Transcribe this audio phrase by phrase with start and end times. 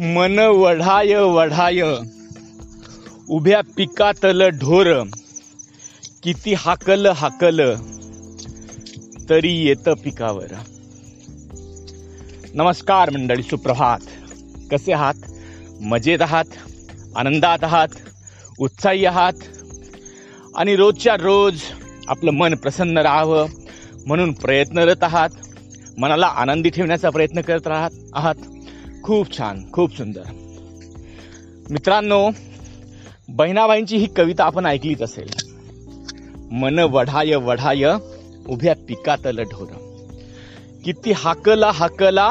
[0.00, 1.82] मन वढाय वढाय.
[3.28, 5.02] उभ्या पिकातल ढोर.
[6.22, 7.74] किती हाकल हाकल.
[9.30, 10.54] तरी येतं पिकावर.
[12.54, 13.98] नमस्कार मंडळी सुप्रभात.
[14.70, 15.14] कसे आहात?
[15.82, 16.44] मजेत आहात?
[17.16, 17.88] आनंदात आहात?
[18.58, 19.34] उत्साही आहात?
[20.56, 21.60] आणि रोजच्या रोज
[22.08, 23.48] आपलं मन प्रसन्न राहावं
[24.06, 25.30] म्हणून प्रयत्नरत आहात?
[25.98, 28.34] मनाला आनंदी ठेवण्याचा प्रयत्न करत राहत आहात?
[29.06, 30.22] खूप छान खूप सुंदर.
[31.70, 32.18] मित्रांनो
[33.28, 35.30] बहिणाबाईंची ही कविता आपण ऐकलीच असेल.
[36.52, 37.84] मन वढाय वढाय
[38.48, 39.68] उभ्या पिकातलं ढोर.
[40.84, 42.28] किती हाकला हाकला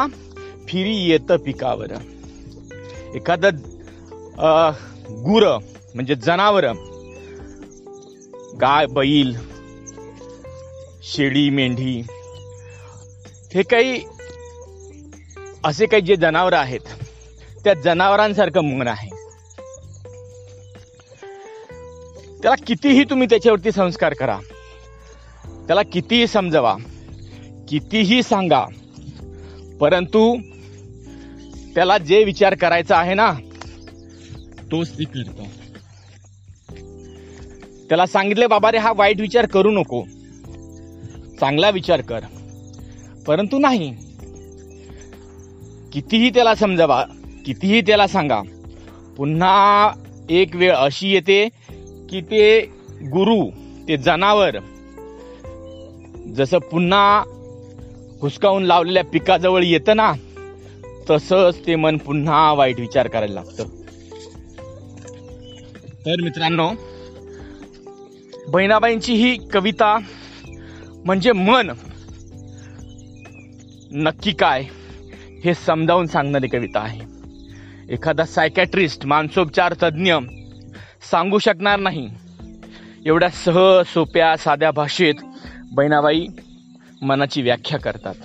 [0.68, 1.94] फिरी येतं पिकावर.
[3.16, 3.50] एखादं
[5.26, 5.48] गुर
[5.96, 6.66] म्हणजे जनावर.
[8.62, 9.36] गाय बैल
[11.04, 12.02] शेळी मेंढी.
[13.54, 14.00] हे काही
[15.66, 16.80] असे काही जे जनावर आहेत
[17.64, 19.10] त्या जनावरांसारखं मन आहे.
[22.42, 24.40] त्याला कितीही तुम्ही त्याच्यावरती संस्कार करा
[25.68, 26.76] त्याला कितीही समजवा
[27.70, 28.66] कितीही सांगा
[29.80, 30.38] परंतु
[31.76, 33.32] त्याला जे विचार करायचा आहे ना
[34.72, 35.44] तोच ती करतो.
[37.90, 40.04] त्याला सांगितले बाबा रे हा वाईट विचार करू नको.
[41.40, 42.20] चांगला विचार कर.
[43.28, 44.05] परंतु नाही
[45.96, 47.04] कितीही त्याला समजावा
[47.46, 48.42] कितीही त्याला सांगा
[49.18, 49.92] पुन्हा
[50.30, 51.50] एक वेळ अशी येते
[52.10, 52.62] की ते
[53.02, 53.50] गुरु
[53.88, 54.58] ते जनावर
[56.36, 57.24] जसं पुन्हा
[58.22, 60.14] हुसकावून लावलेल्या पिकाजवळ येतं ना
[61.10, 63.64] तसंच ते मन पुन्हा वाईट विचार करायला लागतं.
[66.06, 66.70] तर मित्रांनो
[68.48, 69.98] बहिणाबाईंची ही कविता
[71.06, 71.72] म्हणजे मन
[73.92, 74.64] नक्की काय?
[75.46, 77.02] हे समजावून सांगणारी कविता आहे.
[77.90, 80.14] एखादा सायकॅट्रिस्ट मानसोपचार तज्ज्ञ
[81.12, 82.10] सांगू शकणार नाही.
[83.06, 85.14] एवढ्या सहज सोप्या साध्या भाषेत
[85.72, 86.28] बहिणाबाई
[87.02, 88.16] मनाची व्याख्या करतात.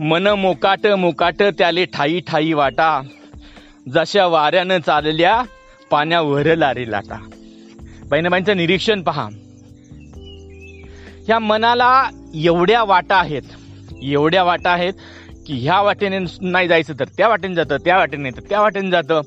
[0.00, 3.02] मन मोकाट मोकाट त्याले ठाई ठाई वाटा.
[3.94, 5.42] जशा वाऱ्यानं चालल्या
[5.90, 7.28] पाण्यावर लारे लाटा.
[8.10, 9.28] बहिणाबाईंचं निरीक्षण पहा.
[11.26, 13.42] ह्या मनाला एवढ्या वाटा आहेत.
[14.12, 14.92] एवढ्या वाटा आहेत
[15.46, 19.20] की ह्या वाटेने नाही जायचं तर त्या वाटेने जातं त्या वाटेने तर त्या वाटेने जातं.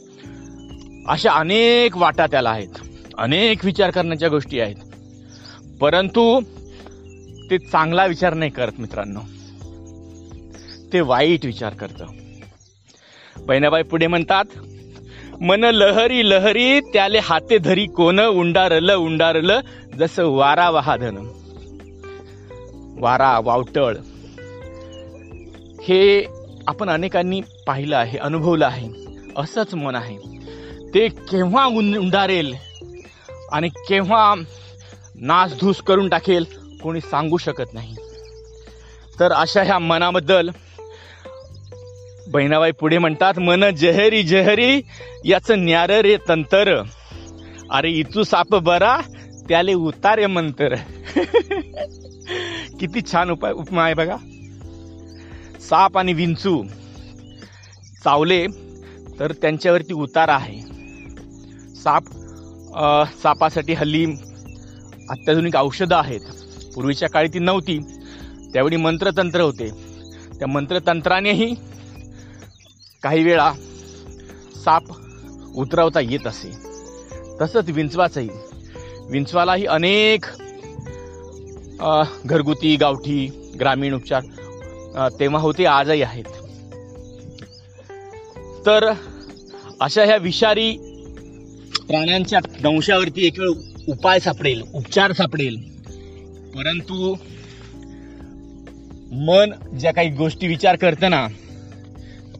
[1.07, 2.67] अशा अनेक वाटा त्याला आहेत.
[3.17, 4.75] अनेक विचार करण्याच्या गोष्टी आहेत.
[5.81, 6.41] परंतु
[7.49, 9.19] ते चांगला विचार नाही करत मित्रांनो.
[10.93, 12.05] ते वाईट विचार करतं.
[13.37, 14.45] बहिणाबाई पुढे म्हणतात
[15.41, 19.59] मन लहरी लहरी त्याले हाते धरी कोण उंडारलं उंडारलं
[19.97, 21.17] जसं वारा वाहाधन.
[22.99, 23.95] वारा वावटळ.
[25.87, 26.25] हे
[26.67, 28.89] आपण अनेकांनी पाहिलं आहे अनुभवलं आहे.
[29.37, 30.17] असंच मन आहे.
[30.93, 32.55] ते केव्हा उंडारेल
[33.51, 34.35] आणि केव्हा
[35.15, 36.45] नासधूस करून टाकेल
[36.83, 37.95] कोणी सांगू शकत नाही.
[39.19, 40.49] तर अशा ह्या मनाबद्दल
[42.27, 44.81] बहिणाबाई पुढे म्हणतात मन जहरी जहरी
[45.25, 46.81] याचं न्यार रे तंतर.
[47.71, 48.97] अरे इचू साप बरा
[49.49, 50.75] त्याले उतारे मंतर.
[52.79, 54.15] किती छान उपाय उपमा आहे बघा.
[55.69, 56.63] साप आणि विंचू
[58.03, 58.45] चावले
[59.19, 60.59] तर त्यांच्यावरती उतार आहे.
[61.75, 62.03] साप
[63.23, 64.05] सापासाठी हल्ली
[65.09, 66.19] अत्याधुनिक औषधं आहेत.
[66.75, 67.79] पूर्वीच्या काळी ती नव्हती.
[68.53, 69.69] त्यावेळी मंत्रतंत्र होते.
[70.39, 71.53] त्या मंत्रतंत्रानेही
[73.03, 73.51] काही वेळा
[74.55, 74.83] साप
[75.55, 76.51] उतरवता येत असे.
[77.41, 78.29] तसंच विंचवाचंही.
[79.09, 80.25] विंचवालाही अनेक
[82.25, 83.27] घरगुती गावठी
[83.59, 84.23] ग्रामीण उपचार
[84.97, 86.23] तेव्हा होते आजही आहेत.
[88.65, 88.93] तर
[89.81, 90.71] अशा ह्या विषारी
[91.89, 93.49] प्राण्यांच्या दंशावरती एक वेळ
[93.87, 95.57] उपाय सापडेल उपचार सापडेल.
[96.55, 97.15] परंतु
[99.11, 101.27] मन ज्या काही गोष्टी विचार करतं ना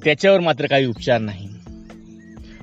[0.04, 1.50] त्याच्यावर मात्र काही उपचार नाही.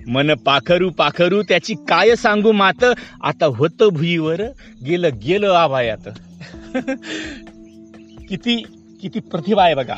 [0.07, 2.85] मन पाखरू पाखरू त्याची काय सांगू मात?
[3.23, 4.43] आता होतं भुईवर
[4.87, 6.09] गेलं गेलं आभायात.
[8.29, 8.65] किती
[9.05, 9.95] किती प्रतिभा आहे बघा.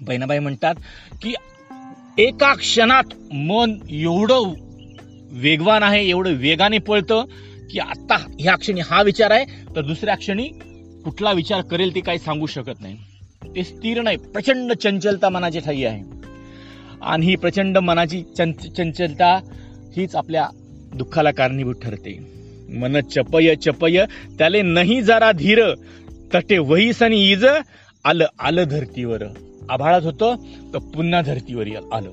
[0.00, 0.74] बहिणाबाई म्हणतात
[1.22, 1.34] की
[2.18, 4.52] एका क्षणात मन एवढं
[5.32, 7.24] वेगवान आहे एवढं वेगाने पळतं
[7.70, 9.44] की आता ह्या क्षणी हा विचार आहे
[9.76, 10.48] तर दुसऱ्या क्षणी
[11.04, 12.96] कुठला विचार करेल ते काही सांगू शकत नाही.
[13.54, 16.02] ते स्थिर नाही प्रचंड चंचलता मनाची ठाई आहे.
[17.02, 19.34] आणि ही प्रचंड मनाची चंच चंचलता
[19.96, 20.48] हीच आपल्या
[20.94, 22.38] दुःखाला कारणीभूत ठरते.
[22.68, 24.04] मन चपय चपय
[24.38, 25.60] त्याले नाही जरा धीर
[26.34, 27.44] तटे वही सनी इज
[28.04, 29.22] आलं आलं धरतीवर.
[29.70, 30.36] आभाळात होतं
[30.74, 32.10] तर पुन्हा धरतीवर आलं.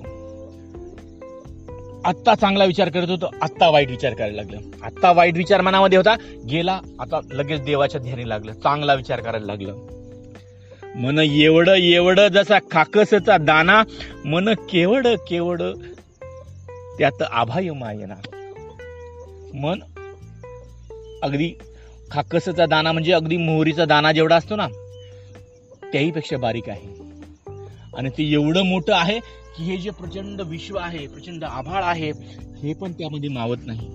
[2.06, 4.58] आत्ता चांगला विचार करत होतो आत्ता वाईट विचार करायला लागलं.
[4.84, 6.16] आत्ता वाईट विचार मनामध्ये होता
[6.52, 9.76] गेला आता लगेच देवाच्या ध्यानी लागलं चांगला विचार करायला लागलं.
[10.96, 13.84] मन एवढं एवढं जसा खाकसचा दाना
[14.26, 15.62] मन केवड केवड
[16.98, 18.16] त्यात आभाय मायना.
[19.54, 19.80] मन
[21.24, 21.52] अगदी
[22.12, 24.68] खाकसचा दाना म्हणजे अगदी मोहरीचा दाना जेवढा असतो ना
[25.92, 27.06] त्याहीपेक्षा बारीक आहे.
[27.98, 32.12] आणि ते एवढं मोठं आहे की हे जे प्रचंड विश्व आहे प्रचंड आभाळ आहे
[32.64, 33.88] हे पण त्यामध्ये मावत नाही.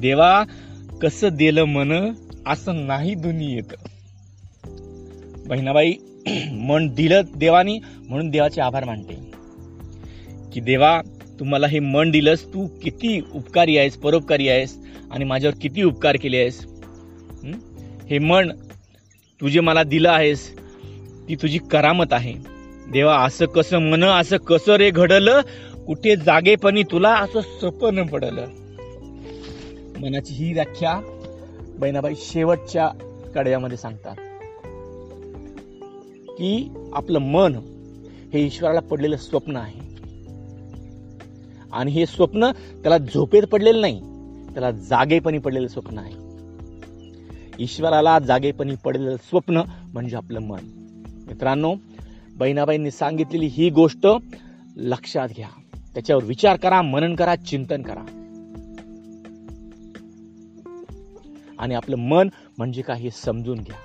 [0.00, 0.44] देवा
[1.02, 2.12] कसं दिलं मन
[2.46, 3.74] असं नाही दुनी येत
[5.46, 5.92] बहिणाबाई
[6.52, 9.14] मन दिलं देवानी म्हणून देवाचे आभार मानते.
[10.52, 11.00] की देवा
[11.40, 14.79] तू मला हे मन दिलंस तू किती उपकारी आहेस परोपकारी आहेस
[15.10, 16.66] आणि माझ्यावर किती उपकार केले आहेस?
[18.10, 18.18] हे?
[18.18, 18.50] मन
[19.40, 20.58] तू जे मला दिलं आहेस
[21.28, 22.34] ती तुझी करामत आहे.
[22.92, 25.40] देवा असं कसं मन असं कसं रे घडलं?
[25.86, 28.46] कुठे जागेपणी तुला असं सपन पडलं?
[30.00, 31.00] मनाची ही व्याख्या
[31.78, 32.88] बहिणाबाई शेवटच्या
[33.34, 34.14] कड्यामध्ये सांगतात.
[36.28, 37.54] की आपलं मन
[38.32, 39.90] हे ईश्वराला पडलेलं स्वप्न आहे.
[41.72, 44.09] आणि हे स्वप्न त्याला झोपेत पडलेलं नाही.
[44.52, 46.30] त्याला जागेपणी पडलेलं स्वप्न आहे.
[47.58, 49.62] ईश्वराला जागेपणी पडलेलं स्वप्न
[49.92, 50.60] म्हणजे आपलं मन.
[51.26, 51.74] मित्रांनो
[52.36, 54.06] बहिणाबाईंनी सांगितलेली ही गोष्ट
[54.76, 55.48] लक्षात घ्या.
[55.94, 58.00] त्याच्यावर विचार करा मनन करा चिंतन करा.
[61.58, 63.76] आणि आपलं मन म्हणजे काय हे समजून घ्या.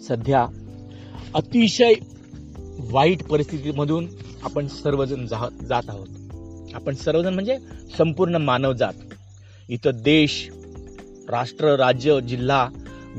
[0.00, 0.46] सध्या
[1.34, 1.92] अतिशय
[2.90, 4.06] वाईट परिस्थितीमधून
[4.42, 6.08] आपण सर्वजण जा- जात आहोत.
[6.76, 7.58] आपण सर्वजण म्हणजे
[7.98, 8.92] संपूर्ण मानवजात
[9.68, 10.50] इथं देश
[11.28, 12.68] राष्ट्र राज्य जिल्हा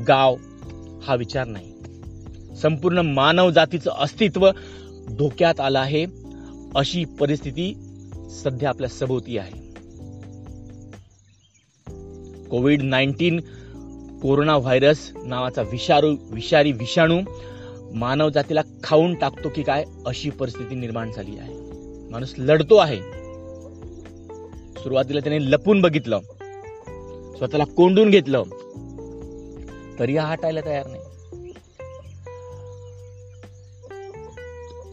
[0.08, 0.36] गाव
[1.02, 1.72] हा विचार नाही.
[2.56, 4.50] संपूर्ण मानव जातीचं अस्तित्व
[5.10, 6.06] धोक्यात आलं आहे.
[6.76, 7.74] अशी परिस्थिती
[8.44, 9.68] सध्या आपल्या सभोवती आहे.
[12.44, 13.40] कोविड नाईन्टीन
[14.22, 17.20] कोरोना व्हायरस नावाचा विषारू विषारी विषाणू
[17.94, 21.54] मानव जातीला खाऊन टाकतो की काय अशी परिस्थिती निर्माण झाली आहे.
[22.10, 23.17] माणूस लढतो आहे.
[24.78, 26.20] सुरुवातीला त्याने लपून बघितलं.
[27.36, 28.42] स्वतःला कोंडून घेतलं.
[29.98, 31.02] तरी हा हटायला तयार नाही.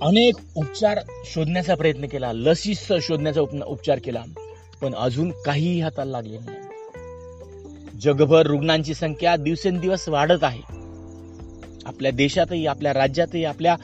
[0.01, 2.33] अनेक उपचार शोधण्याचा प्रयत्न केला.
[2.33, 4.23] लसी शोधण्याचा उपचार केला.
[4.81, 6.57] पण अजून काहीही हाताला लागले नाही.
[8.01, 10.61] जगभर रुग्णांची संख्या दिवसेंदिवस वाढत आहे.
[11.85, 13.75] आपल्या देशातही आपल्या राज्यातही आपल्या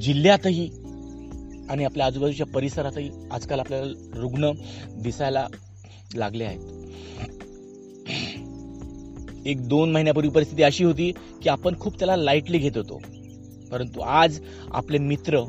[0.00, 0.70] जिल्ह्यातही
[1.70, 4.52] आणि आपल्या आजूबाजूच्या परिसरातही आजकाल आपल्याला रुग्ण
[4.90, 5.46] दिसायला
[6.14, 6.60] लागले आहेत.
[9.46, 11.12] एक दोन महिन्यापूर्वी परिस्थिती अशी होती
[11.42, 13.02] की आपण खूप त्याला लाईटली घेत होतो.
[13.70, 15.40] परंतु आज आपले मित्र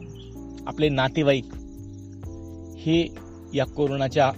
[0.67, 1.45] आपले नातेवाईक
[2.77, 3.07] हे
[3.53, 4.31] या कोरोनाच्या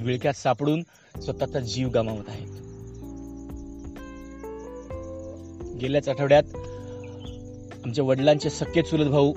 [0.00, 0.82] विळक्यात सापडून
[1.22, 2.48] स्वतःचा जीव गमावत आहेत.
[5.80, 6.42] गेल्याच आठवड्यात
[7.84, 9.32] आमच्या वडिलांचे सख्खे चुलत भाऊ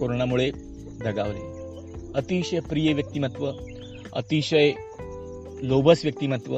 [0.00, 0.50] कोरोनामुळे
[1.04, 1.60] दगावले.
[2.14, 3.52] अतिशय प्रिय व्यक्तिमत्व
[4.12, 4.72] अतिशय
[5.62, 6.56] लोभस व्यक्तिमत्व.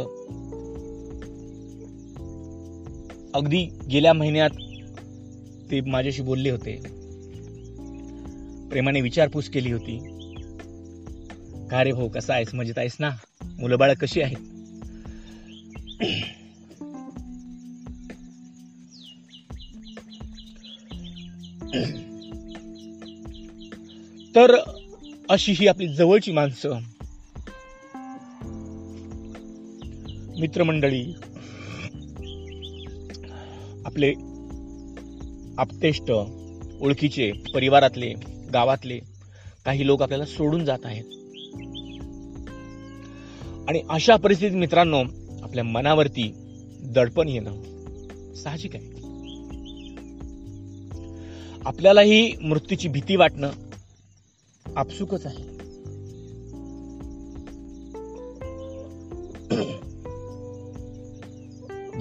[3.34, 4.50] अगदी गेल्या महिन्यात
[5.70, 6.76] ते माझ्याशी बोलले होते.
[8.70, 9.98] प्रेमाने विचारपूस केली होती.
[11.70, 12.54] का रे भाऊ कसा आहेस?
[12.54, 13.10] मजेत आहेस ना?
[13.58, 14.51] मुलं बाळ कशी आहेत?
[24.36, 24.54] तर
[25.28, 26.78] अशी ही आपली जवळची माणसं.
[30.40, 31.14] मित्रमंडळी
[33.84, 34.12] आपले
[35.58, 36.12] आपतेष्ट
[36.80, 38.14] ओळखीचे परिवारातले
[38.52, 38.98] गावातले
[39.64, 41.04] काही लोक आपल्याला सोडून जात आहेत.
[43.68, 45.02] आणि अशा परिस्थितीत मित्रांनो
[45.42, 46.32] आपल्या मनावरती
[46.82, 47.62] दडपण येणं
[48.34, 48.86] साहजिक आहे.
[51.66, 53.50] आपल्यालाही मृत्यूची भीती वाटणं
[54.76, 55.52] आपसुकच आहे.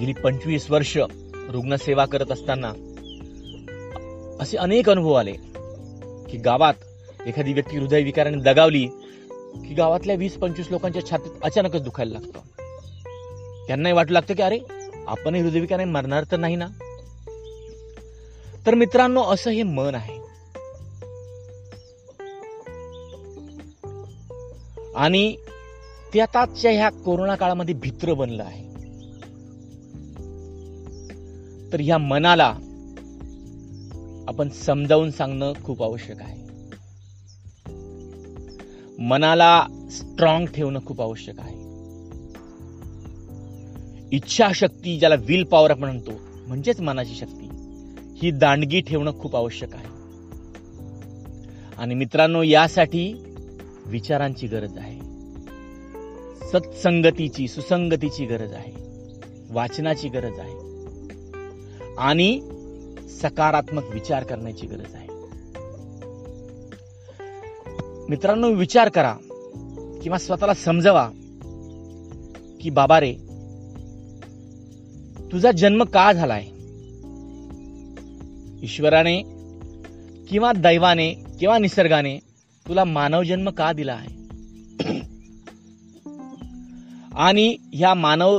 [0.00, 0.96] गेली पंचवीस वर्ष
[1.50, 2.72] रुग्णसेवा करत असताना
[4.40, 5.32] असे अनेक अनुभव आले
[6.30, 6.74] की गावात
[7.26, 8.86] एखादी व्यक्ती हृदयविकाराने दगावली
[9.68, 12.38] की गावातल्या वीस पंचवीस लोकांच्या छातीत अचानकच दुखायला लागतं.
[13.66, 14.58] त्यांनाही वाटू लागतं की अरे
[15.06, 16.66] आपणही हृदयविकाराने मरणार तर नाही ना?
[18.66, 20.21] तर मित्रांनो असं हे मन आहे.
[24.96, 25.36] आणि
[26.14, 28.72] ते आताच्या ह्या कोरोना काळामध्ये भित्र बनलं आहे.
[31.72, 32.56] तर ह्या मनाला
[34.28, 36.42] आपण समजावून सांगणं खूप आवश्यक आहे.
[38.98, 41.62] मनाला स्ट्रॉंग ठेवणं खूप आवश्यक आहे.
[44.16, 46.10] इच्छाशक्ती ज्याला विल पॉवर आपण म्हणतो
[46.46, 47.48] म्हणजेच मनाची शक्ती
[48.22, 49.86] ही दांडगी ठेवणं खूप आवश्यक आहे.
[51.78, 53.31] आणि मित्रांनो यासाठी
[53.86, 54.98] विचारांची गरज आहे.
[56.52, 58.72] सत्संगतीची सुसंगतीची गरज आहे.
[59.50, 60.54] वाचनाची गरज आहे.
[61.98, 62.40] आणि
[63.22, 65.08] सकारात्मक विचार करण्याची गरज आहे.
[68.08, 69.14] मित्रांनो विचार करा
[70.02, 71.10] किंवा स्वतःला समजवा
[72.60, 73.14] की बाबा रे
[75.32, 76.44] तुझा जन्म का झालाय?
[78.62, 79.22] ईश्वराने
[80.28, 82.18] किंवा दैवाने किंवा निसर्गाने
[82.68, 84.22] तुला मानव जन्म का दिला आहे?
[87.14, 88.38] आणि ह्या मानव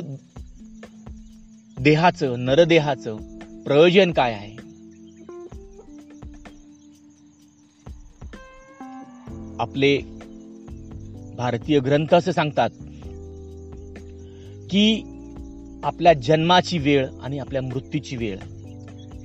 [1.80, 3.18] देहाचं नरदेहाचं
[3.64, 4.54] प्रयोजन काय आहे?
[9.60, 9.98] आपले
[11.38, 12.70] भारतीय ग्रंथ असं सांगतात
[14.70, 15.04] की
[15.84, 18.38] आपल्या जन्माची वेळ आणि आपल्या मृत्यूची वेळ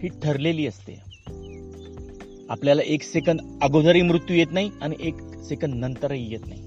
[0.02, 1.07] ही ठरलेली असते.
[2.48, 5.14] आपल्याला एक सेकंद अगोदरही मृत्यू येत नाही आणि एक
[5.48, 6.62] सेकंद नंतरही येत नाही.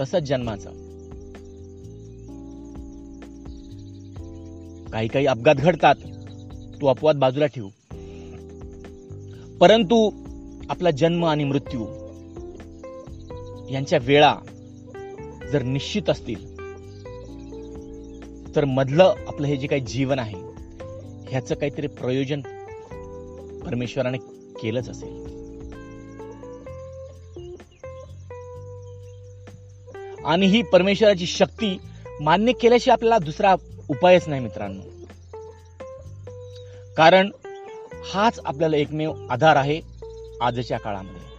[0.00, 0.70] तसंच जन्माचा.
[4.92, 5.94] काही काही अपघात घडतात.
[6.80, 7.68] तो अपवाद बाजूला ठेवू.
[9.60, 10.10] परंतु
[10.70, 11.86] आपला जन्म आणि मृत्यू
[13.70, 14.34] यांच्या वेळा
[15.52, 16.52] जर निश्चित असतील
[18.56, 20.36] तर मधलं आपलं हे जे काही जीवन आहे
[21.28, 22.40] ह्याचं काहीतरी प्रयोजन
[23.66, 24.18] परमेश्वराने
[24.62, 25.42] केलंच असेल.
[30.24, 31.78] आणि ही परमेश्वराची शक्ती
[32.20, 33.54] मान्य केल्याशिवाय आपल्याला दुसरा
[33.88, 34.82] उपायच नाही मित्रांनो.
[36.96, 37.30] कारण
[38.14, 39.80] हाच आपल्याला एकमेव आधार आहे
[40.40, 41.32] आजच्या काळामध्ये.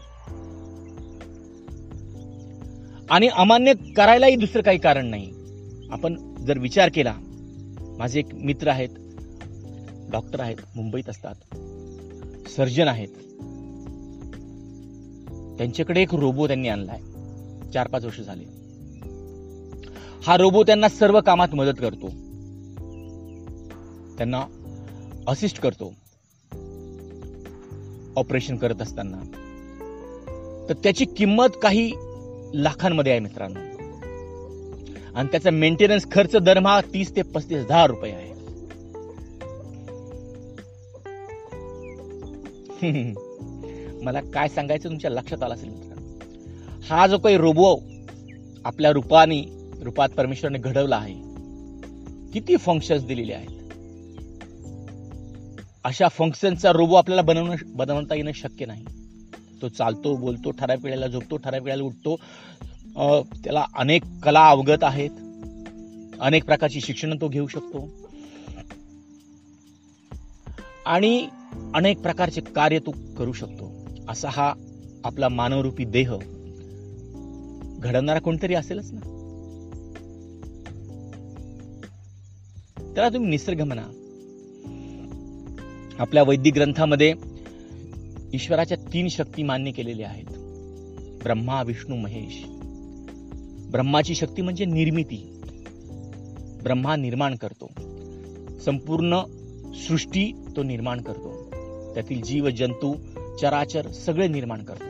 [3.10, 5.34] आणि अमान्य करायलाही दुसरं काही कारण नाही.
[5.92, 7.14] आपण जर विचार केला
[7.98, 8.90] माझे एक मित्र आहेत
[10.12, 11.36] डॉक्टर आहेत मुंबईत असतात.
[12.56, 13.08] सर्जन आहेत.
[15.58, 17.00] त्यांच्याकडे एक रोबो त्यांनी आणलाय.
[17.72, 18.44] चार पाच वर्ष झाले.
[20.24, 22.08] हा रोबो त्यांना सर्व कामात मदत करतो.
[24.18, 24.46] त्यांना
[25.28, 25.94] असिस्ट करतो.
[28.16, 29.22] ऑपरेशन करत असताना.
[30.70, 31.92] तर त्याची किंमत काही
[32.54, 33.60] लाखांमध्ये आहे मित्रांनो.
[35.16, 38.33] आणि त्याचा मेंटेनन्स खर्च दरमहा तीस ते पस्तीस हजार रुपये आहे.
[44.04, 46.20] मला काय सांगायचं तुमच्या लक्षात आलं असेल मित्रांनो?
[46.84, 47.80] हा जो काही रोबो
[48.66, 49.42] आपल्या रूपाने
[49.84, 51.14] रूपात परमेश्वरने घडवला आहे
[52.32, 53.64] किती फंक्शन्स दिलेले आहेत?
[55.84, 58.86] अशा फंक्शनचा रोबो आपल्याला बनवणं बनवता येणं शक्य नाही.
[59.62, 62.16] तो चालतो बोलतो ठराविक वेळेला झोपतो ठराविक वेळेला उठतो.
[63.44, 65.10] त्याला अनेक कला अवगत आहेत.
[66.20, 67.90] अनेक प्रकारची शिक्षण तो घेऊ शकतो.
[70.86, 71.28] आणि
[71.76, 73.72] अनेक प्रकारचे कार्य तो करू शकतो.
[74.10, 74.54] असा हा
[75.04, 76.16] आपला मानवरूपी देह
[77.80, 79.00] घडवणारा कोणतरी असेलच ना?
[82.96, 83.84] त्याला तुम्ही निसर्ग म्हणा.
[86.00, 87.14] आपल्या वैदिक ग्रंथामध्ये
[88.34, 90.26] ईश्वराच्या तीन शक्ती मान्य केलेल्या आहेत.
[91.24, 92.46] ब्रह्मा विष्णू महेश.
[93.72, 95.42] ब्रह्माची शक्ती म्हणजे निर्मिती.
[96.64, 97.72] ब्रह्मा निर्माण करतो.
[98.66, 99.22] संपूर्ण
[99.88, 101.43] सृष्टी तो निर्माण करतो.
[101.94, 102.96] त्यातील जीव जंतू
[103.42, 104.84] चराचर सगळे निर्माण करतो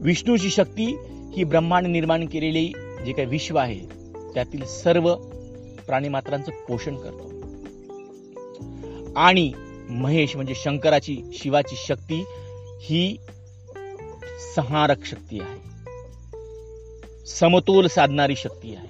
[0.00, 0.96] विष्णूची शक्ती
[1.36, 2.72] ही ब्रह्माने निर्माण केलेली
[3.06, 3.80] जे काही विश्व आहे
[4.34, 5.14] त्यातील सर्व
[5.86, 7.28] प्राणीमात्रांचं पोषण करतो.
[9.16, 9.52] आणि
[9.90, 12.24] महेश म्हणजे शंकराची शिवाची शक्ती
[12.80, 13.16] ही
[14.56, 15.60] संहारक शक्ती आहे.
[17.26, 18.88] समतोल साधणारी शक्ती आहे.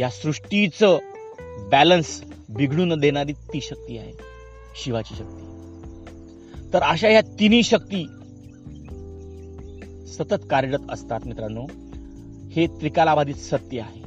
[0.00, 0.98] या सृष्टीचं
[1.70, 4.33] बॅलन्स बिघडून देणारी ती शक्ती आहे.
[4.74, 5.44] शिवाची शक्ती.
[6.72, 8.06] तर अशा ह्या तिन्ही शक्ती
[10.06, 11.66] सतत कार्यरत असतात मित्रांनो.
[12.50, 14.04] हे त्रिकालाबाधित सत्य आहे.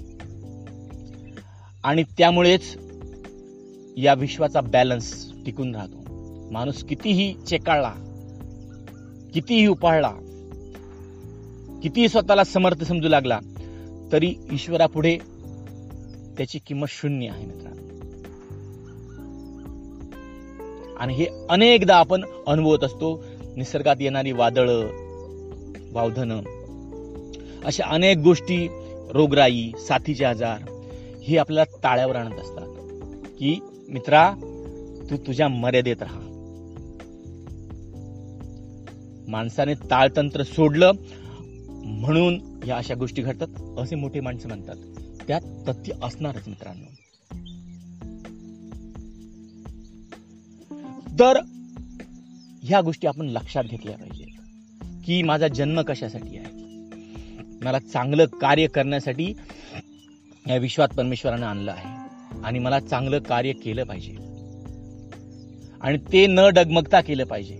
[1.83, 2.77] आणि त्यामुळेच
[3.97, 5.97] या विश्वाचा बॅलन्स टिकून राहतो.
[6.51, 7.93] माणूस कितीही चेकाळला
[9.33, 10.11] कितीही उपाळला
[11.83, 13.39] कितीही स्वतःला समर्थ समजू लागला
[14.11, 15.17] तरी ईश्वरापुढे
[16.37, 17.96] त्याची किंमत शून्य आहे मित्रांनो.
[20.97, 23.23] आणि हे अनेकदा आपण अनुभवत असतो.
[23.55, 24.69] निसर्गात येणारी वादळ
[25.91, 26.41] वावधनं
[27.65, 28.67] अशा अनेक गोष्टी
[29.13, 30.83] रोगराई साथीचे आजार
[31.23, 32.67] हे आपल्याला ताळ्यावर आणत असतात.
[33.39, 34.31] की मित्रा
[35.09, 36.19] तू तुझ्या मर्यादेत राहा.
[39.27, 40.91] माणसाने ताळतंत्र सोडलं
[41.85, 43.79] म्हणून या अशा गोष्टी घडतात.
[43.79, 44.75] असे मोठे माणसं म्हणतात.
[45.27, 47.06] त्यात तथ्य असणारच मित्रांनो.
[51.19, 51.37] तर
[52.63, 54.27] ह्या गोष्टी आपण लक्षात घेतल्या पाहिजेत
[55.05, 56.57] की माझा जन्म कशासाठी आहे?
[57.63, 59.33] मला चांगलं कार्य करण्यासाठी
[60.47, 62.07] या विश्वात परमेश्वरानं आणलं आहे.
[62.43, 64.11] आणि मला चांगलं कार्य केलं पाहिजे.
[65.81, 67.55] आणि ते न डगमगता केलं पाहिजे.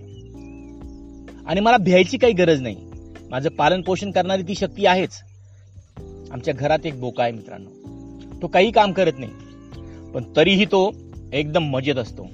[1.46, 2.76] आणि मला भ्यायची काही गरज नाही.
[3.30, 5.10] माझं पालन पोषण करणारी ती शक्ती आहेच.
[6.32, 7.70] आमच्या घरात एक बोका आहे मित्रांनो.
[8.42, 9.32] तो काही काम करत नाही.
[10.12, 10.92] पण तरीही तो
[11.32, 12.26] एकदम मजेत असतो.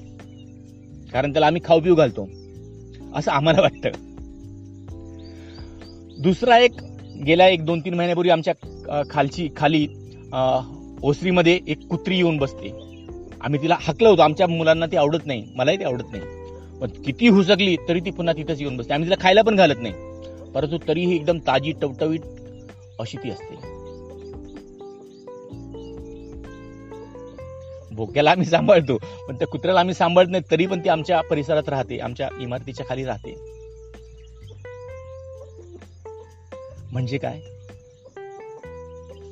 [1.15, 2.29] कारण त्याला आम्ही खाऊ पिऊ घालतो.
[3.15, 3.91] असं आम्हाला वाटतं.
[6.23, 6.73] दुसरा एक
[7.27, 9.87] गेल्या एक दोन तीन महिन्यापूर्वी आमच्या खालची खाली
[11.03, 12.71] ओसरीमध्ये एक कुत्री येऊन बसते.
[13.41, 14.23] आम्ही तिला हकलं होतो.
[14.23, 15.45] आमच्या मुलांना ती आवडत नाही.
[15.57, 16.23] मलाही ती आवडत नाही.
[16.81, 18.95] पण किती हुसकली तरी ती पुन्हा तिथंच येऊन बसते.
[18.95, 19.95] आम्ही तिला खायला पण घालत नाही.
[20.55, 22.21] परंतु तरीही एकदम ताजी टवटवीत
[23.01, 23.74] अशी ती असते.
[27.95, 28.97] भोक्याला आम्ही सांभाळतो
[29.29, 33.05] पण त्या कुत्र्याला आम्ही सांभाळत नाही तरी पण ती आमच्या परिसरात राहते आमच्या इमारतीच्या खाली
[33.05, 33.35] राहते.
[36.93, 37.41] म्हणजे काय?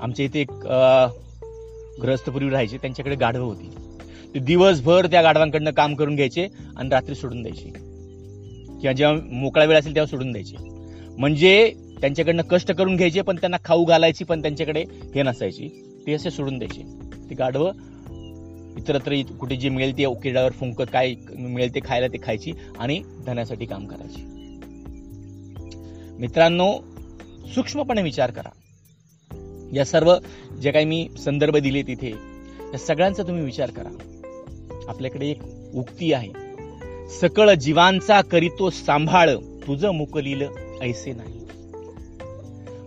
[0.01, 1.09] आमच्या इथे एक अं,
[2.03, 3.71] गृहस्थपूर्वी राहायचे त्यांच्याकडे गाढवं होती.
[4.35, 7.69] ते दिवसभर त्या गाढवांकडनं काम करून घ्यायचे आणि रात्री सोडून द्यायचे.
[8.81, 10.57] किंवा जेव्हा मोकळा वेळ असेल तेव्हा सोडून द्यायचे.
[11.19, 15.89] म्हणजे त्यांच्याकडनं कष्ट करून घ्यायचे पण त्यांना खाऊ घालायची पण त्यांच्याकडे हे नसायची.
[16.07, 16.83] ते असे सोडून द्यायचे.
[17.31, 17.73] ते गाढवं
[18.79, 23.67] इतरत्र कुठे जे मिळेल ते किडावर फुंकत काय मिळेल ते खायला ते खायची आणि धनासाठी
[23.67, 24.23] काम करायची.
[26.19, 26.73] मित्रांनो
[27.55, 28.51] सूक्ष्मपणे विचार करा.
[29.73, 30.17] या सर्व
[30.63, 32.11] जे काही मी संदर्भ दिले तिथे
[32.73, 33.89] या सगळ्यांचा तुम्ही विचार करा.
[34.89, 35.39] आपल्याकडे एक
[35.75, 36.31] उक्ती आहे.
[37.21, 40.43] सकळ जीवांचा करीतो सांभाळ तुझं मुकलील
[40.83, 41.41] ऐसे नाही.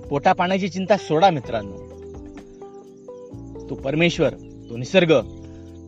[0.10, 1.86] पोटा पाण्याची चिंता सोडा मित्रांनो.
[3.70, 4.30] तो परमेश्वर
[4.70, 5.35] तो निसर्ग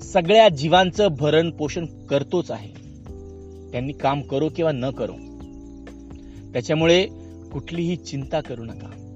[0.01, 2.71] सगळ्या जीवांचं भरण पोषण करतोच आहे.
[3.71, 5.13] त्यांनी काम करो किंवा न करो.
[6.53, 7.07] त्याच्यामुळे
[7.53, 9.13] कुठलीही चिंता करू नका.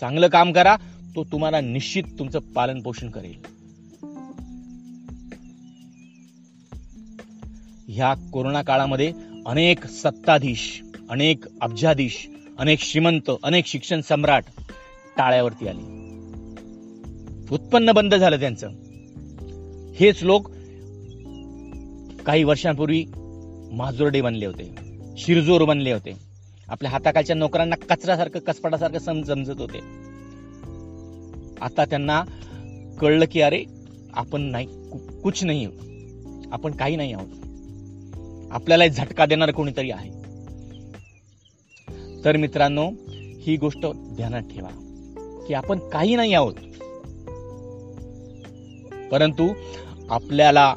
[0.00, 0.76] चांगलं काम करा
[1.16, 3.54] तो तुम्हाला निश्चित तुमचं पालन पोषण करेल.
[7.88, 9.12] ह्या कोरोना काळामध्ये
[9.46, 14.44] अनेक सत्ताधीश अनेक अब्जाधीश अनेक श्रीमंत अनेक शिक्षण सम्राट
[15.16, 15.80] टाळ्यावरती आले.
[17.50, 18.68] उत्पन्न बंद झालं त्यांचं.
[19.94, 20.50] हेच लोक
[22.26, 23.04] काही वर्षांपूर्वी
[23.72, 24.74] माजोरडे बनले होते
[25.18, 26.12] शिरजोर बनले होते.
[26.68, 29.78] आपल्या हाताखालच्या नोकरांना कचऱ्यासारखं कसपटासारखं सम समजत होते.
[31.60, 32.24] आता त्यांना
[33.00, 33.64] कळलं की अरे
[34.14, 34.66] आपण नाही
[35.22, 36.52] कुछ नाही आहोत.
[36.52, 37.28] आपण काही नाही आहोत.
[38.52, 40.10] आपल्याला झटका देणार कोणीतरी आहे.
[42.24, 42.90] तर मित्रांनो
[43.40, 44.68] ही गोष्ट ध्यानात ठेवा
[45.48, 46.54] की आपण काही नाही आहोत.
[49.10, 49.48] परंतु
[50.10, 50.74] आपल्याला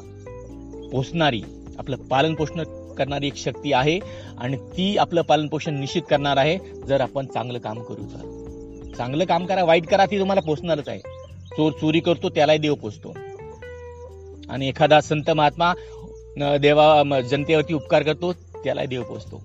[0.92, 1.42] पोचणारी
[1.78, 2.62] आपलं पालन पोषण
[2.94, 3.98] करणारी एक शक्ती आहे
[4.38, 8.94] आणि ती आपलं पालन पोषण निश्चित करणार आहे जर आपण चांगलं काम करू तर.
[8.96, 10.98] चांगलं काम करा वाईट करा ती तुम्हाला पोचणारच आहे.
[11.56, 13.14] चोर चोरी करतो त्यालाही देव पोचतो
[14.48, 15.72] आणि एखादा संत महात्मा
[16.58, 18.32] देवा जनतेवरती उपकार करतो
[18.64, 19.42] त्यालाही देव पोचतो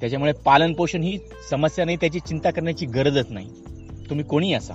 [0.00, 1.18] त्याच्यामुळे पालन पोषण ही
[1.50, 3.48] समस्या नाही त्याची चिंता करण्याची गरजच नाही.
[4.10, 4.74] तुम्ही कोणी असा.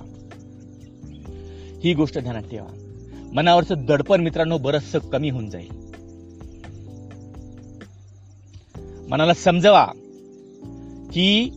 [1.83, 2.67] ही गोष्ट ध्यानात ठेवा.
[3.33, 5.71] मनावरचं दडपण मित्रांनो बरचसं कमी होऊन जाईल.
[9.09, 9.85] मनाला समजवा
[11.13, 11.51] की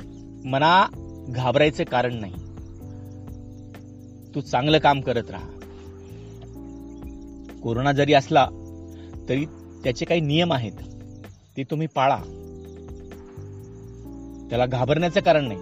[0.44, 0.87] मना
[1.28, 2.32] घाबरायचं कारण नाही.
[4.34, 5.48] तू चांगलं काम करत राहा.
[7.62, 8.48] कोरोना जरी असला
[9.28, 9.44] तरी
[9.84, 10.72] त्याचे काही नियम आहेत.
[11.56, 12.16] ते तुम्ही पाळा.
[14.50, 15.60] त्याला घाबरण्याचं कारण नाही.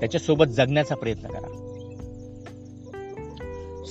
[0.00, 1.65] त्याच्यासोबत जगण्याचा प्रयत्न करा.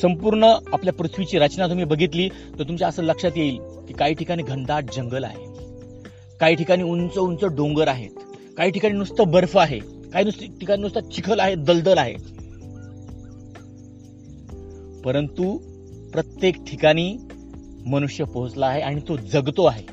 [0.01, 4.83] संपूर्ण आपल्या पृथ्वीची रचना तुम्ही बघितली तर तुमच्या असं लक्षात येईल की काही ठिकाणी घनदाट
[4.95, 5.55] जंगल आहे.
[6.39, 8.09] काही ठिकाणी उंच उंच डोंगर आहेत.
[8.57, 9.79] काही ठिकाणी नुसतं बर्फ आहे.
[10.13, 12.13] काही नुसतं ठिकाणी नुसतं चिखल आहे दलदल आहे.
[15.01, 15.57] परंतु
[16.11, 17.17] प्रत्येक ठिकाणी
[17.85, 19.83] मनुष्य पोहोचला आहे आणि तो जगतो आहे.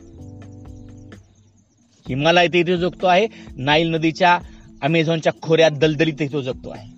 [2.09, 4.38] हिमालय तिथे जगतो आहे नाईल नदीच्या
[4.83, 6.91] अमेझॉनच्या खोऱ्यात दलदलीत तो जगतो आहे.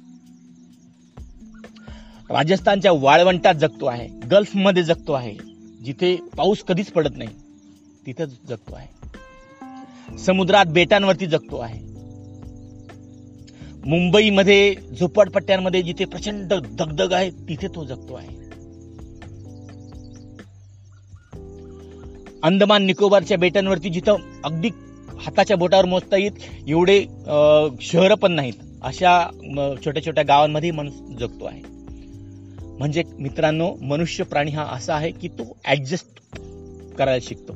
[2.35, 5.35] राजस्थानच्या वाळवंटात जगतो आहे गल्फमध्ये जगतो आहे.
[5.85, 7.29] जिथे पाऊस कधीच पडत नाही
[8.07, 10.19] तिथं जगतो आहे.
[10.19, 11.79] समुद्रात बेटांवरती जगतो आहे.
[13.87, 18.29] मुंबईमध्ये झोपडपट्ट्यांमध्ये जिथे प्रचंड दगदग आहे तिथे तो जगतो आहे.
[22.43, 24.69] अंदमान निकोबारच्या बेटांवरती जिथं अगदी
[25.21, 27.01] हाताच्या बोटावर मोजता येत एवढे
[27.83, 28.55] शहरं पण नाहीत.
[28.83, 29.21] अशा
[29.85, 31.63] छोट्या छोट्या गावांमध्ये माणूस जगतो आहे.
[32.79, 36.37] म्हणजे मित्रांनो मनुष्य प्राणी हा असा आहे की तो ऍडजस्ट
[36.99, 37.53] करायला शिकतो.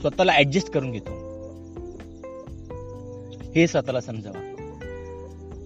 [0.00, 1.32] स्वतःला ऍडजस्ट करून घेतो.
[3.54, 4.54] हे स्वतःला समजावा.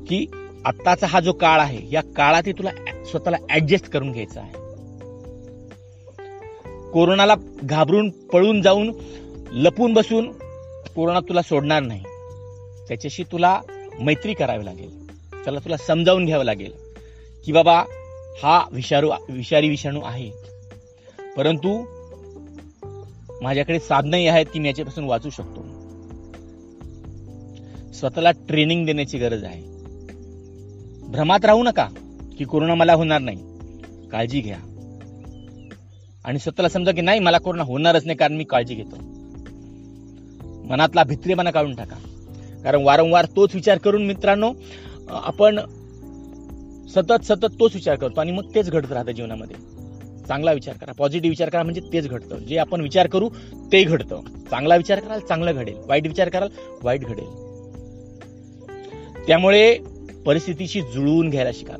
[0.08, 0.26] की
[0.64, 2.70] आत्ताचा हा जो काळ आहे या काळात तुला
[3.04, 4.52] स्वतःला ऍडजस्ट करून घ्यायचा आहे.
[6.90, 8.92] कोरोनाला घाबरून पळून जाऊन
[9.52, 10.32] लपून बसून
[10.96, 12.02] कोरोना तुला सोडणार नाही.
[12.88, 13.60] त्याच्याशी तुला
[14.00, 15.10] मैत्री करावी लागेल.
[15.44, 16.85] त्याला तुला समजावून घ्यावं लागेल.
[17.46, 17.84] की बाबा
[18.42, 20.30] हा विषाणू विषारी विषाणू आहे.
[21.36, 21.84] परंतु
[23.42, 25.60] माझ्याकडे साधनंही आहेत की मी याच्यापासून वाचू शकतो.
[27.92, 29.62] स्वतःला ट्रेनिंग देण्याची गरज आहे.
[31.08, 31.88] भ्रमात राहू नका
[32.38, 33.36] की कोरोना मला होणार नाही.
[34.08, 34.58] काळजी घ्या.
[36.24, 38.96] आणि स्वतःला समजा की नाही मला कोरोना होणारच नाही कारण मी काळजी घेतो.
[40.64, 41.96] मनातला भित्रेपणा काढून टाका.
[42.64, 44.52] कारण वारंवार तोच विचार करून मित्रांनो
[45.10, 45.60] आपण
[46.94, 49.56] सतत सतत तोच विचार करतो आणि मग तेच घडत राहतं जीवनामध्ये.
[50.28, 52.36] चांगला विचार करा पॉझिटिव्ह विचार करा म्हणजे तेच घडतं.
[52.36, 53.28] जे आपण विचार करू
[53.72, 54.20] ते घडतं.
[54.50, 55.74] चांगला विचार कराल चांगलं घडेल.
[55.86, 56.48] वाईट विचार कराल
[56.82, 57.46] वाईट घडेल.
[59.26, 59.78] त्यामुळे
[60.26, 61.74] परिस्थितीशी जुळवून घ्यायला शिका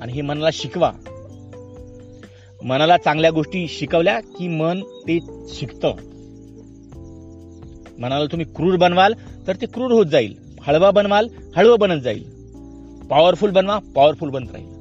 [0.00, 0.92] आणि हे मनाला शिकवा.
[2.64, 5.92] मनाला चांगल्या गोष्टी शिकवल्या की मन ते शिकतं.
[7.98, 9.14] मनाला तुम्ही क्रूर बनवाल
[9.46, 10.38] तर ते क्रूर होत जाईल.
[10.62, 12.37] हळवा बनवाल हळवं बनत जाईल.
[13.10, 14.76] पॉवरफुल बनवा पॉवरफुल बनत राहील.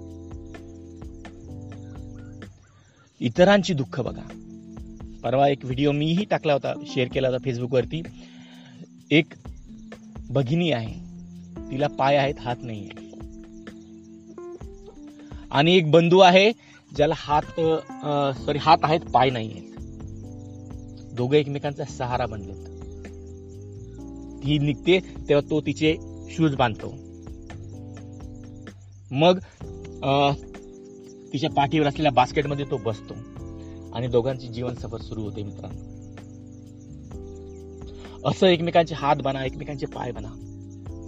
[3.22, 4.28] इतरांची दुःख बघा.
[5.24, 8.02] परवा एक व्हिडिओ मीही टाकला होता शेअर केला होता फेसबुकवरती.
[9.12, 9.34] एक
[10.30, 10.94] भगिनी आहे
[11.72, 13.06] तिला पाय आहेत हात नाही आहे
[15.52, 16.52] आणि एक बंधू आहे
[16.92, 17.60] ज्याला हात
[18.38, 19.64] सॉरी हात आहेत पाय नाही आहेत.
[21.16, 22.66] दोघं एकमेकांचा सहारा बनलेत.
[24.44, 25.96] ती निघते तेव्हा तो तिचे
[26.32, 26.94] शूज बांधतो.
[29.12, 29.40] मग
[31.34, 33.14] तिच्या पाठीवर असलेल्या बास्केटमध्ये तो बसतो
[33.94, 35.98] आणि दोघांची जीवन सफर सुरू होते मित्रांनो.
[38.30, 40.44] असं एकमेकांचे हात बना एकमेकांचे पाय बना.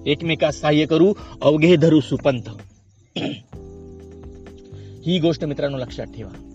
[0.06, 2.50] एकमेका सहाय्य करू अवघे धरू सुपंथ.
[5.06, 6.46] ही गोष्ट मित्रांनो लक्षात ठेवा.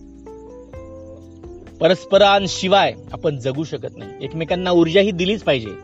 [1.80, 4.10] परस्परांशिवाय आपण जगू शकत नाही.
[4.20, 5.74] एकमेकांना ऊर्जा ही दिलीच पाहिजे.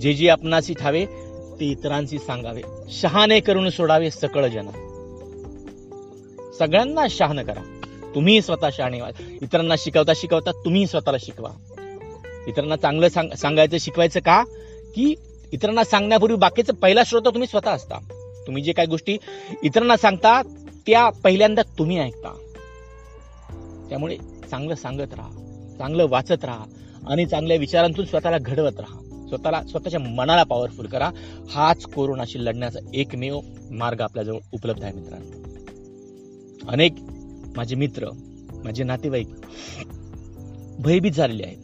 [0.00, 1.06] जे जे आपणाशी ठावे
[1.60, 4.66] ते इतरांशी सांगावे शहाणे करून सोडावे सकळ जन.
[6.58, 7.80] सगळ्यांना शहाणं करा.
[8.14, 9.10] तुम्ही स्वतः शहाणे व्हा.
[9.42, 11.50] इतरांना शिकवता शिकवता तुम्ही स्वतःला शिकवा.
[12.46, 14.44] इतरांना चांगलं सांग सांगायचं शिकवायचं का?
[14.94, 15.14] की
[15.52, 17.98] इतरांना सांगण्यापूर्वी बाकीचं पहिला श्रोता तुम्ही स्वतः असता.
[18.46, 19.16] तुम्ही जे काही गोष्टी
[19.62, 20.42] इतरांना सांगता
[20.86, 22.34] त्या पहिल्यांदा तुम्ही ऐकता.
[23.88, 24.16] त्यामुळे
[24.50, 25.30] चांगलं सांगत राहा
[25.78, 26.64] चांगलं वाचत राहा
[27.08, 29.09] आणि चांगल्या विचारांतून स्वतःला घडवत राहा.
[29.30, 31.10] स्वतःला स्वतःच्या मनाला पॉवरफुल करा.
[31.50, 33.40] हाच कोरोनाशी लढण्याचा एकमेव
[33.70, 36.70] मार्ग आपल्याजवळ उपलब्ध आहे मित्रांनो.
[36.70, 36.94] अनेक
[37.56, 38.08] माझे मित्र
[38.64, 39.28] माझे नातेवाईक
[40.78, 41.56] भयभीत झालेले आहेत.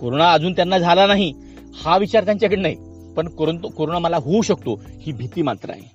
[0.00, 1.32] कोरोना अजून त्यांना झाला नाही
[1.74, 2.76] हा विचार त्यांच्याकडे नाही.
[3.16, 5.90] पण कोरोना मला होऊ शकतो ही भीती मात्र आहे.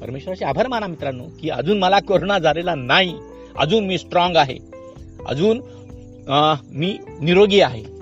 [0.00, 3.14] परमेश्वराचे आभार माना मित्रांनो की अजून मला कोरोना झालेला नाही.
[3.58, 4.58] अजून मी स्ट्रॉंग आहे.
[5.28, 5.60] अजून
[6.72, 7.95] मी निरोगी आहे.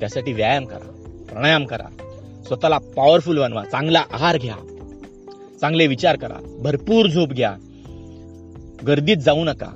[0.00, 0.90] त्यासाठी व्यायाम करा
[1.28, 1.86] प्राणायाम करा
[2.46, 4.56] स्वतःला पॉवरफुल बनवा चांगला आहार घ्या
[5.60, 7.56] चांगले विचार करा भरपूर झोप घ्या
[8.86, 9.66] गर्दीत जाऊ नका.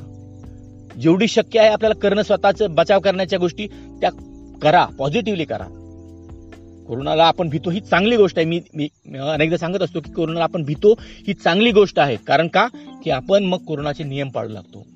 [1.01, 3.67] जेवढी शक्य आहे आपल्याला करणं स्वतःच बचाव करण्याच्या गोष्टी
[4.01, 4.11] त्या
[4.63, 5.65] करा पॉझिटिव्हली करा.
[6.89, 8.47] कोरोनाला आपण भीतो ही चांगली गोष्ट आहे.
[8.47, 12.17] मी मी अनेकदा सांगत असतो की कोरोनाला आपण भीतो ही चांगली गोष्ट आहे.
[12.17, 12.67] कारण का?
[13.05, 14.87] की आपण मग कोरोनाचे नियम पाळू लागतो.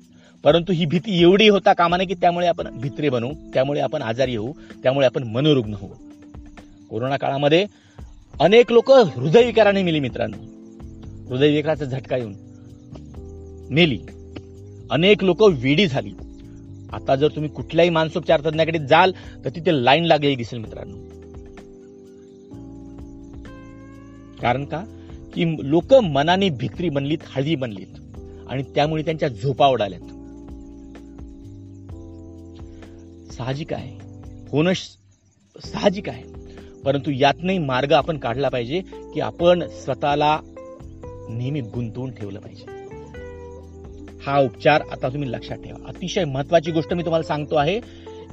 [0.45, 4.35] परंतु ही भीती एवढी होता कामा नये की त्यामुळे आपण भित्रे बनू त्यामुळे आपण आजारी
[4.35, 4.53] होऊ
[4.83, 5.89] त्यामुळे आपण मनोरुग्ण होऊ.
[6.89, 7.65] कोरोना काळामध्ये
[8.39, 10.37] अनेक लोक हृदयविकाराने मेली मित्रांनो.
[11.29, 12.33] हृदयविकाराचा झटका येऊन
[13.69, 13.99] मेली.
[14.91, 16.11] अनेक लोक वेडी झाली.
[16.93, 19.11] आता जर तुम्ही कुठल्याही मानसोपचार तज्ञाकडे जाल
[19.45, 20.97] तर तिथे लाईन लागलेली दिसेल मित्रांनो.
[24.41, 24.83] कारण का?
[25.33, 28.17] की लोक मनाने भित्री बनलीत हळदी बनलीत.
[28.49, 30.01] आणि त्यामुळे त्यांच्या झोपा उडाल्यात
[33.37, 33.97] साहजिक आहे.
[34.51, 34.73] होणं
[35.65, 36.23] साहजिक आहे.
[36.85, 38.81] परंतु यातनही मार्ग आपण काढला पाहिजे
[39.13, 40.39] की आपण स्वतःला
[41.29, 42.65] नेहमी गुंतवून ठेवलं पाहिजे.
[44.25, 45.87] हा उपचार आता तुम्ही लक्षात ठेवा.
[45.87, 47.79] अतिशय महत्वाची गोष्ट मी तुम्हाला सांगतो आहे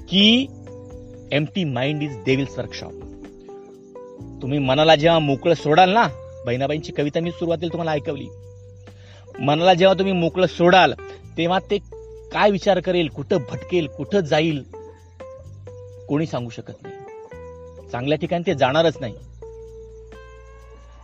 [0.08, 0.46] की
[1.44, 2.92] empty mind is devil's workshop
[4.42, 6.08] तुम्ही मनाला जेव्हा मोकळं सोडाल ना
[6.46, 8.26] बहिणाबाईंची कविता मी सुरुवातीला तुम्हाला ऐकवली.
[9.40, 10.92] मनाला जेव्हा तुम्ही मोकळं सोडाल
[11.38, 11.78] तेव्हा ते
[12.32, 14.81] काय विचार करेल कुठं भटकेल कुठं जाईल
[16.12, 16.94] कोणी सांगू शकत नाही.
[17.92, 19.14] चांगल्या ठिकाणी ते जाणारच नाही.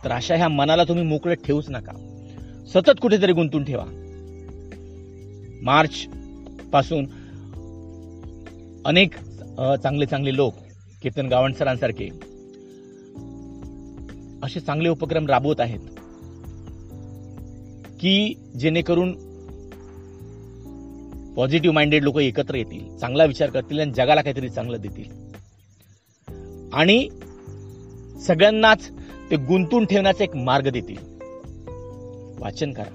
[0.03, 1.91] तर अशा ह्या मनाला तुम्ही मोकळं ठेवूच नका.
[2.73, 3.85] सतत कुठेतरी गुंतून ठेवा.
[5.61, 6.05] मार्च
[6.73, 7.05] पासून
[8.85, 9.15] अनेक
[9.83, 10.53] चांगले चांगले लोक
[11.01, 12.09] कीर्तन गावण सरांसारखे
[14.43, 15.79] असे चांगले उपक्रम राबवत आहेत
[17.99, 19.28] की जेणेकरून
[21.39, 25.11] पॉझिटिव्ह माइंडेड लोक एकत्र येतील चांगला विचार करतील आणि जगाला काहीतरी चांगलं देतील.
[26.73, 27.09] आणि
[28.21, 28.89] सगळ्यांनाच
[29.31, 30.97] ते गुंतून ठेवण्याचा एक मार्ग देतील.
[32.39, 32.89] वाचन करा.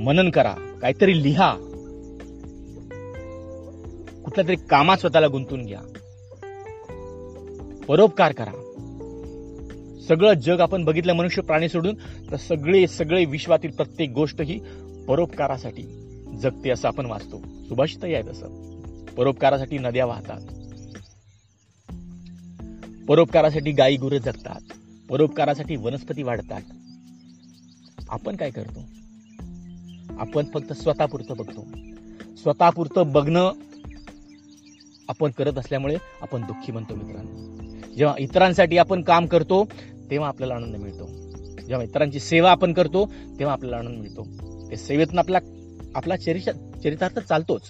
[0.00, 0.54] मनन करा.
[0.82, 1.54] काहीतरी लिहा.
[4.24, 5.80] कुठल्या तरी कामात स्वतःला गुंतून घ्या.
[7.88, 8.52] परोपकार करा.
[10.08, 11.94] सगळं जग आपण बघितलं मनुष्य प्राणी सोडून
[12.30, 14.60] तर सगळे सगळे विश्वातील प्रत्येक गोष्ट ही
[15.08, 16.06] परोपकारासाठी.
[16.36, 17.38] जगते असं आपण वाचतो.
[17.38, 18.70] सुभाषितही आहे तसं
[19.06, 20.40] परोपकारासाठी नद्या वाहतात.
[23.08, 24.60] परोपकारासाठी गायी गुरं जगतात.
[25.08, 26.60] परोपकारासाठी वनस्पती वाढतात.
[28.08, 28.80] आपण काय करतो?
[30.20, 31.66] आपण फक्त स्वतःपुरतं बघतो.
[32.36, 33.52] स्वतःपुरतं बघणं
[35.08, 37.60] आपण करत असल्यामुळे आपण दुःखी म्हणतो मित्रांनो.
[37.94, 39.64] जेव्हा इतरांसाठी आपण काम करतो
[40.10, 41.06] तेव्हा आपल्याला आनंद मिळतो.
[41.60, 44.26] जेव्हा इतरांची सेवा आपण करतो तेव्हा आपल्याला आनंद मिळतो.
[44.70, 45.40] ते सेवेतून आपल्या
[45.94, 47.62] आपला चरित्र चरितार्थ चालतोच.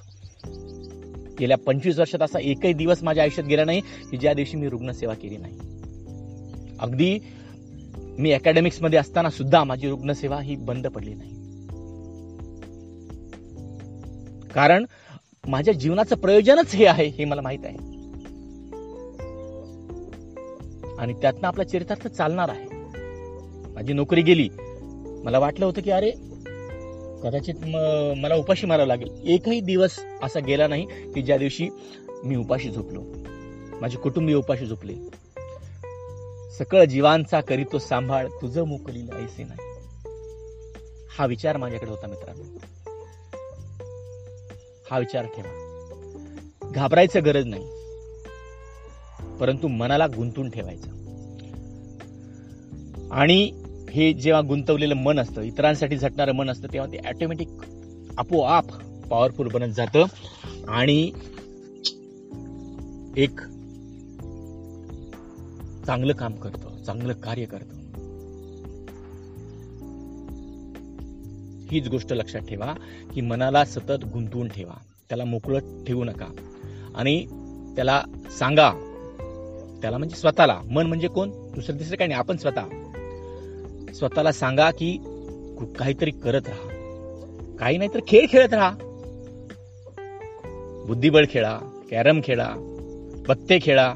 [1.40, 5.14] गेल्या पंचवीस वर्षात असा एकही दिवस माझ्या आयुष्यात गेला नाही की ज्या दिवशी मी रुग्णसेवा
[5.14, 5.58] केली नाही.
[6.80, 7.18] अगदी
[8.18, 11.30] मी अकॅडमिक्समध्ये असताना सुद्धा माझी रुग्णसेवा ही बंद पडली नाही.
[14.48, 14.84] कारण
[15.48, 17.76] माझ्या जीवनाचं प्रयोजनच हे आहे हे मला माहीत आहे.
[20.98, 22.66] आणि त्यातनं आपला चरितार्थ चालणार आहे.
[23.74, 24.48] माझी नोकरी गेली.
[25.24, 26.12] मला वाटलं होतं की अरे
[27.22, 27.54] कदाचित
[28.16, 29.20] मला उपाशी मारावं लागेल.
[29.24, 31.68] एकही दिवस असा गेला नाही की ज्या दिवशी
[32.24, 33.00] मी उपाशी झोपलो.
[33.80, 34.94] माझे कुटुंबीय उपाशी झोपले.
[36.58, 39.58] सकळ जीवांचा करीतो सांभाळ तुझं मोकलीला ऐसे नाही.
[41.18, 42.44] हा विचार माझ्याकडे होता मित्रांनो.
[44.90, 45.66] हा विचार ठेवा.
[46.74, 47.66] घाबरायचं गरज नाही.
[49.40, 51.00] परंतु मनाला गुंतून ठेवायचं.
[53.10, 53.59] आणि
[53.90, 57.48] हे जेव्हा गुंतवलेलं मन असतं इतरांसाठी झटणारं मन असतं तेव्हा ते ऑटोमॅटिक
[58.18, 58.64] आपोआप
[59.10, 60.04] पॉवरफुल बनत जातं.
[60.68, 61.12] आणि
[63.16, 63.40] एक
[65.86, 67.80] चांगलं काम करतं चांगलं कार्य करतं.
[71.70, 72.74] हीच गोष्ट लक्षात ठेवा
[73.14, 74.80] की मनाला सतत गुंतवून ठेवा.
[75.08, 76.26] त्याला मोकळं ठेवू नका.
[76.94, 77.26] आणि
[77.76, 78.02] त्याला
[78.38, 78.70] सांगा.
[79.82, 80.60] त्याला म्हणजे स्वतःला.
[80.70, 81.30] मन म्हणजे कोण?
[81.30, 82.18] दुसरं तिसरं काही नाही.
[82.18, 82.79] आपण स्वतः.
[83.94, 84.98] स्वतःला सांगा की
[85.78, 86.76] काहीतरी करत राहा.
[87.60, 88.70] काही नाही तर खेळ खेळत राहा.
[90.86, 91.58] बुद्धिबळ खेळा
[91.90, 92.48] कॅरम खेळा
[93.28, 93.94] पत्ते खेळा.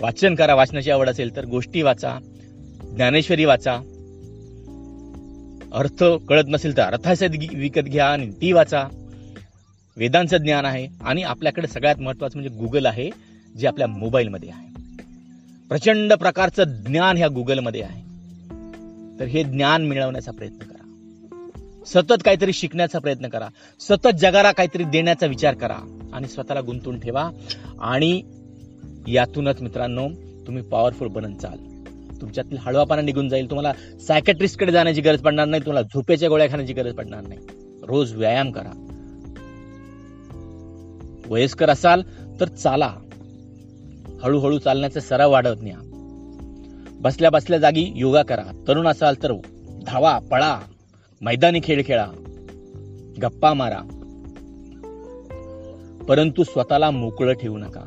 [0.00, 2.18] वाचन करा वाचनाची आवड असेल तर गोष्टी वाचा
[2.82, 3.74] ज्ञानेश्वरी वाचा.
[5.72, 8.88] अर्थ कळत नसेल तर अर्थाचे विकत घ्या आणि ती वाचा.
[9.96, 13.10] वेदांचं ज्ञान आहे आणि आपल्याकडे सगळ्यात महत्वाचं म्हणजे गुगल आहे
[13.58, 14.66] जे आपल्या मोबाईलमध्ये आहे.
[15.68, 18.05] प्रचंड प्रकारचं ज्ञान ह्या गुगलमध्ये आहे.
[19.20, 20.82] तर हे ज्ञान मिळवण्याचा प्रयत्न करा.
[21.86, 23.48] सतत काहीतरी शिकण्याचा प्रयत्न करा.
[23.80, 27.30] सतत जगाला काहीतरी देण्याचा विचार करा आणि स्वतःला गुंतून ठेवा.
[27.80, 28.22] आणि
[29.08, 30.08] यातूनच मित्रांनो
[30.46, 31.58] तुम्ही पॉवरफुल बनत चाल.
[32.20, 33.50] तुमच्यातील हळवापणा निघून जाईल.
[33.50, 35.62] तुम्हाला सायकॅट्रिस्टकडे जाण्याची गरज पडणार नाही.
[35.66, 37.40] तुम्हाला झोपेच्या गोळ्या खाण्याची गरज पडणार नाही.
[37.82, 38.82] रोज व्यायाम करा.
[41.28, 42.02] वयस्कर असाल
[42.40, 42.94] तर चाला.
[44.22, 45.85] हळूहळू चालण्याचा सराव वाढवत न्या.
[46.96, 48.64] बसल्या बसल्या जागी योगा करा.
[48.68, 49.32] तरुण असाल तर
[49.86, 50.60] धावा पळा.
[51.20, 52.06] मैदानी खेळ खेळा.
[53.22, 53.78] गप्पा मारा.
[56.08, 57.80] परंतु स्वतःला मोकळं ठेवू नका.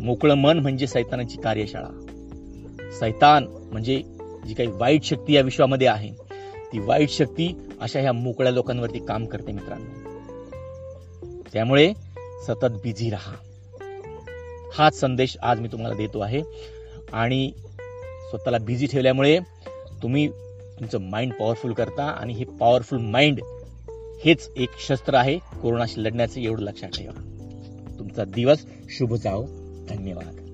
[0.00, 1.88] मोकळं मन म्हणजे सैतानाची कार्यशाळा.
[3.00, 4.02] सैतान म्हणजे
[4.46, 6.12] जी काही वाईट शक्ती या विश्वामध्ये आहे
[6.72, 10.08] ती वाईट शक्ती अशा ह्या मोकळ्या लोकांवरती काम करते मित्रांनो.
[11.52, 11.92] त्यामुळे
[12.46, 13.32] सतत बिझी राहा.
[14.72, 16.42] हाच संदेश आज मी तुम्हाला देतो आहे.
[17.12, 17.52] आणि
[18.30, 19.38] स्वतःला बिझी ठेवल्यामुळे
[20.02, 20.28] तुम्ही
[20.78, 23.40] तुमचं माइंड पॉवरफुल करता आणि हे पॉवरफुल माइंड
[24.24, 25.38] हेच एक शस्त्र आहे.
[25.38, 27.20] कोरोनाशी लढण्याचं एवढं लक्षात ठेवा.
[27.98, 29.42] तुमचा दिवस शुभ जाओ.
[29.88, 30.47] धन्यवाद.